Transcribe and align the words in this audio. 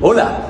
Hola, 0.00 0.46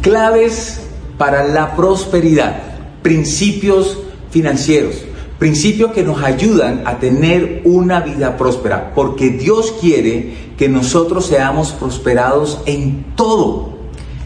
claves 0.00 0.80
para 1.16 1.46
la 1.46 1.76
prosperidad, 1.76 2.56
principios 3.02 4.00
financieros, 4.30 5.04
principios 5.38 5.92
que 5.92 6.02
nos 6.02 6.20
ayudan 6.24 6.82
a 6.84 6.98
tener 6.98 7.62
una 7.64 8.00
vida 8.00 8.36
próspera, 8.36 8.92
porque 8.92 9.30
Dios 9.30 9.76
quiere 9.80 10.34
que 10.58 10.68
nosotros 10.68 11.26
seamos 11.26 11.70
prosperados 11.70 12.62
en 12.66 13.04
todo, 13.14 13.78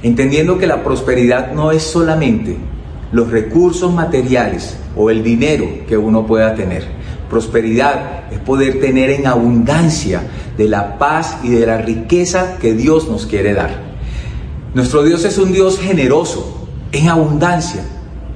entendiendo 0.02 0.56
que 0.56 0.66
la 0.66 0.82
prosperidad 0.82 1.52
no 1.52 1.70
es 1.70 1.82
solamente 1.82 2.56
los 3.12 3.30
recursos 3.30 3.92
materiales 3.92 4.78
o 4.96 5.10
el 5.10 5.22
dinero 5.22 5.66
que 5.86 5.98
uno 5.98 6.26
pueda 6.26 6.54
tener. 6.54 6.86
Prosperidad 7.28 8.32
es 8.32 8.38
poder 8.38 8.80
tener 8.80 9.10
en 9.10 9.26
abundancia 9.26 10.22
de 10.56 10.68
la 10.68 10.96
paz 10.96 11.36
y 11.42 11.50
de 11.50 11.66
la 11.66 11.76
riqueza 11.76 12.56
que 12.56 12.72
Dios 12.72 13.08
nos 13.10 13.26
quiere 13.26 13.52
dar. 13.52 13.87
Nuestro 14.74 15.02
Dios 15.02 15.24
es 15.24 15.38
un 15.38 15.50
Dios 15.50 15.78
generoso, 15.78 16.66
en 16.92 17.08
abundancia. 17.08 17.82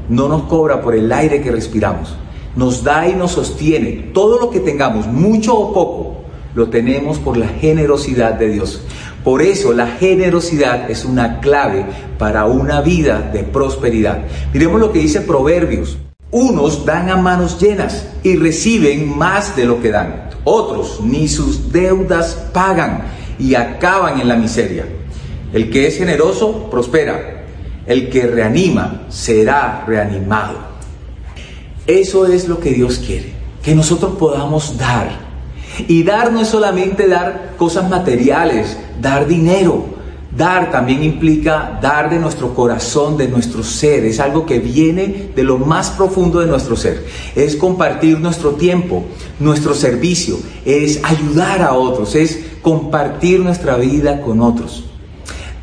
No 0.08 0.28
nos 0.28 0.44
cobra 0.44 0.80
por 0.80 0.94
el 0.94 1.12
aire 1.12 1.42
que 1.42 1.50
respiramos. 1.50 2.16
Nos 2.56 2.82
da 2.82 3.06
y 3.06 3.14
nos 3.14 3.32
sostiene. 3.32 4.10
Todo 4.14 4.38
lo 4.40 4.48
que 4.48 4.60
tengamos, 4.60 5.06
mucho 5.06 5.54
o 5.54 5.74
poco, 5.74 6.22
lo 6.54 6.68
tenemos 6.70 7.18
por 7.18 7.36
la 7.36 7.48
generosidad 7.48 8.32
de 8.34 8.48
Dios. 8.48 8.80
Por 9.22 9.42
eso 9.42 9.74
la 9.74 9.86
generosidad 9.86 10.90
es 10.90 11.04
una 11.04 11.38
clave 11.40 11.84
para 12.18 12.46
una 12.46 12.80
vida 12.80 13.30
de 13.32 13.42
prosperidad. 13.42 14.22
Miremos 14.54 14.80
lo 14.80 14.90
que 14.90 15.00
dice 15.00 15.20
Proverbios. 15.20 15.98
Unos 16.30 16.86
dan 16.86 17.10
a 17.10 17.16
manos 17.16 17.60
llenas 17.60 18.08
y 18.22 18.36
reciben 18.36 19.18
más 19.18 19.54
de 19.54 19.66
lo 19.66 19.82
que 19.82 19.90
dan. 19.90 20.30
Otros 20.44 21.00
ni 21.02 21.28
sus 21.28 21.70
deudas 21.70 22.48
pagan 22.54 23.02
y 23.38 23.54
acaban 23.54 24.18
en 24.18 24.28
la 24.28 24.36
miseria. 24.36 24.86
El 25.52 25.70
que 25.70 25.86
es 25.86 25.98
generoso 25.98 26.70
prospera. 26.70 27.44
El 27.86 28.08
que 28.08 28.26
reanima 28.26 29.06
será 29.08 29.84
reanimado. 29.86 30.58
Eso 31.86 32.26
es 32.26 32.48
lo 32.48 32.60
que 32.60 32.70
Dios 32.70 32.98
quiere, 33.04 33.32
que 33.62 33.74
nosotros 33.74 34.12
podamos 34.18 34.78
dar. 34.78 35.10
Y 35.88 36.04
dar 36.04 36.32
no 36.32 36.40
es 36.40 36.48
solamente 36.48 37.08
dar 37.08 37.54
cosas 37.56 37.90
materiales, 37.90 38.78
dar 39.00 39.26
dinero. 39.26 39.92
Dar 40.34 40.70
también 40.70 41.02
implica 41.02 41.78
dar 41.82 42.08
de 42.08 42.18
nuestro 42.18 42.54
corazón, 42.54 43.18
de 43.18 43.28
nuestro 43.28 43.62
ser. 43.62 44.06
Es 44.06 44.18
algo 44.18 44.46
que 44.46 44.60
viene 44.60 45.30
de 45.34 45.42
lo 45.42 45.58
más 45.58 45.90
profundo 45.90 46.40
de 46.40 46.46
nuestro 46.46 46.74
ser. 46.74 47.04
Es 47.34 47.54
compartir 47.56 48.18
nuestro 48.18 48.52
tiempo, 48.52 49.04
nuestro 49.38 49.74
servicio. 49.74 50.38
Es 50.64 51.00
ayudar 51.04 51.60
a 51.60 51.74
otros. 51.74 52.14
Es 52.14 52.38
compartir 52.62 53.40
nuestra 53.40 53.76
vida 53.76 54.22
con 54.22 54.40
otros. 54.40 54.91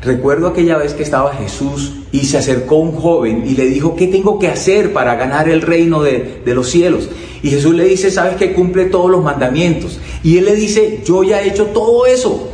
Recuerdo 0.02 0.46
aquella 0.46 0.78
vez 0.78 0.94
que 0.94 1.02
estaba 1.02 1.34
Jesús 1.34 1.92
y 2.10 2.20
se 2.20 2.38
acercó 2.38 2.76
un 2.76 2.92
joven 2.92 3.44
y 3.46 3.54
le 3.54 3.66
dijo, 3.66 3.96
¿qué 3.96 4.06
tengo 4.06 4.38
que 4.38 4.48
hacer 4.48 4.92
para 4.92 5.14
ganar 5.14 5.48
el 5.48 5.60
reino 5.60 6.02
de, 6.02 6.40
de 6.44 6.54
los 6.54 6.70
cielos? 6.70 7.08
Y 7.42 7.50
Jesús 7.50 7.74
le 7.74 7.84
dice, 7.84 8.10
sabes 8.10 8.36
que 8.36 8.52
cumple 8.52 8.86
todos 8.86 9.10
los 9.10 9.22
mandamientos. 9.22 9.98
Y 10.22 10.38
él 10.38 10.46
le 10.46 10.54
dice, 10.54 11.02
yo 11.04 11.22
ya 11.22 11.42
he 11.42 11.48
hecho 11.48 11.66
todo 11.66 12.06
eso. 12.06 12.48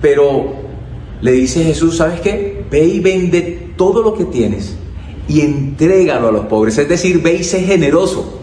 Pero 0.00 0.54
le 1.20 1.32
dice 1.32 1.62
Jesús, 1.62 1.98
¿sabes 1.98 2.20
qué? 2.20 2.64
Ve 2.70 2.84
y 2.86 3.00
vende 3.00 3.70
todo 3.76 4.02
lo 4.02 4.14
que 4.14 4.24
tienes 4.24 4.74
y 5.28 5.40
entrégalo 5.40 6.28
a 6.28 6.32
los 6.32 6.46
pobres. 6.46 6.76
Es 6.78 6.88
decir, 6.88 7.22
ve 7.22 7.34
y 7.34 7.44
sé 7.44 7.60
generoso. 7.62 8.41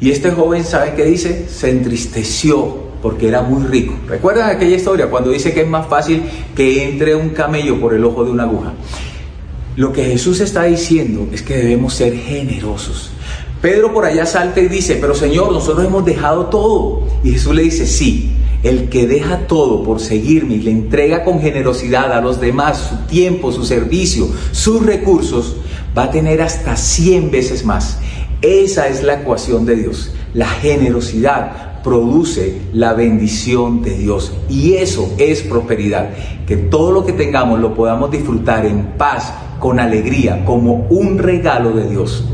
Y 0.00 0.10
este 0.10 0.30
joven, 0.30 0.64
¿sabe 0.64 0.94
qué 0.94 1.04
dice? 1.04 1.48
Se 1.48 1.70
entristeció 1.70 2.88
porque 3.02 3.28
era 3.28 3.42
muy 3.42 3.64
rico. 3.66 3.94
¿Recuerdan 4.06 4.50
aquella 4.50 4.76
historia 4.76 5.08
cuando 5.08 5.30
dice 5.30 5.52
que 5.52 5.62
es 5.62 5.68
más 5.68 5.86
fácil 5.88 6.22
que 6.54 6.88
entre 6.88 7.14
un 7.14 7.30
camello 7.30 7.80
por 7.80 7.94
el 7.94 8.04
ojo 8.04 8.24
de 8.24 8.30
una 8.30 8.44
aguja? 8.44 8.74
Lo 9.76 9.92
que 9.92 10.04
Jesús 10.04 10.40
está 10.40 10.64
diciendo 10.64 11.28
es 11.32 11.42
que 11.42 11.56
debemos 11.56 11.94
ser 11.94 12.16
generosos. 12.16 13.12
Pedro 13.60 13.92
por 13.92 14.04
allá 14.04 14.24
salta 14.24 14.60
y 14.60 14.68
dice, 14.68 14.98
pero 15.00 15.14
Señor, 15.14 15.52
nosotros 15.52 15.84
hemos 15.84 16.04
dejado 16.04 16.46
todo. 16.46 17.02
Y 17.24 17.32
Jesús 17.32 17.54
le 17.54 17.62
dice, 17.62 17.86
sí, 17.86 18.32
el 18.62 18.88
que 18.88 19.06
deja 19.06 19.46
todo 19.46 19.82
por 19.84 20.00
seguirme 20.00 20.54
y 20.54 20.62
le 20.62 20.70
entrega 20.70 21.24
con 21.24 21.40
generosidad 21.40 22.12
a 22.12 22.20
los 22.20 22.40
demás 22.40 22.88
su 22.90 22.96
tiempo, 23.06 23.52
su 23.52 23.64
servicio, 23.64 24.28
sus 24.52 24.84
recursos, 24.84 25.56
va 25.96 26.04
a 26.04 26.10
tener 26.10 26.42
hasta 26.42 26.76
100 26.76 27.30
veces 27.30 27.64
más. 27.64 27.98
Esa 28.40 28.88
es 28.88 29.02
la 29.02 29.14
ecuación 29.14 29.66
de 29.66 29.76
Dios, 29.76 30.12
la 30.32 30.46
generosidad 30.46 31.68
produce 31.82 32.60
la 32.72 32.92
bendición 32.92 33.82
de 33.82 33.96
Dios. 33.96 34.32
Y 34.48 34.74
eso 34.74 35.12
es 35.18 35.42
prosperidad. 35.42 36.10
Que 36.46 36.56
todo 36.56 36.92
lo 36.92 37.04
que 37.04 37.12
tengamos 37.12 37.60
lo 37.60 37.74
podamos 37.74 38.10
disfrutar 38.10 38.66
en 38.66 38.92
paz, 38.98 39.32
con 39.58 39.80
alegría, 39.80 40.44
como 40.44 40.86
un 40.90 41.18
regalo 41.18 41.72
de 41.72 41.88
Dios. 41.88 42.24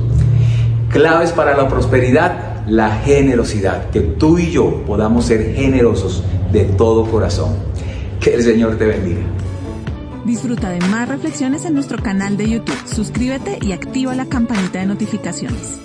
Claves 0.91 1.33
para 1.33 1.57
la 1.57 1.69
prosperidad, 1.69 2.65
la 2.67 2.97
generosidad. 2.97 3.91
Que 3.91 4.01
tú 4.01 4.39
y 4.39 4.51
yo 4.51 4.83
podamos 4.87 5.27
ser 5.27 5.55
generosos 5.55 6.23
de 6.53 6.65
todo 6.65 7.05
corazón. 7.05 7.55
Que 8.21 8.35
el 8.35 8.43
Señor 8.43 8.77
te 8.77 8.87
bendiga. 8.87 9.23
Disfruta 10.25 10.71
de 10.71 10.81
más 10.89 11.09
reflexiones 11.09 11.65
en 11.65 11.75
nuestro 11.75 12.03
canal 12.03 12.37
de 12.37 12.49
YouTube. 12.49 12.87
Suscríbete 12.87 13.59
y 13.61 13.73
activa 13.73 14.15
la 14.15 14.27
campanita 14.27 14.79
de 14.79 14.87
notificaciones. 14.87 15.85